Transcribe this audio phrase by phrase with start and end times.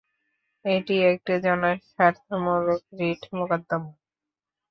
[0.65, 3.91] এটি একটি জনস্বার্থমূলক রিট মোকদ্দমা।